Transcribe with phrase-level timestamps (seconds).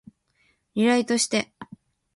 [0.73, 1.51] リライトして